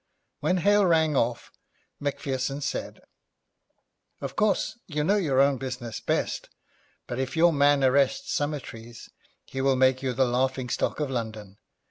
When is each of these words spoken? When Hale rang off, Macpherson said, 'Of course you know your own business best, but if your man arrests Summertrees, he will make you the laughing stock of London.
When 0.39 0.57
Hale 0.57 0.87
rang 0.87 1.15
off, 1.15 1.51
Macpherson 1.99 2.61
said, 2.61 3.01
'Of 4.19 4.35
course 4.35 4.79
you 4.87 5.03
know 5.03 5.17
your 5.17 5.39
own 5.39 5.59
business 5.59 5.99
best, 5.99 6.49
but 7.05 7.19
if 7.19 7.37
your 7.37 7.53
man 7.53 7.83
arrests 7.83 8.33
Summertrees, 8.33 9.11
he 9.45 9.61
will 9.61 9.75
make 9.75 10.01
you 10.01 10.13
the 10.13 10.25
laughing 10.25 10.69
stock 10.69 10.99
of 10.99 11.11
London. 11.11 11.59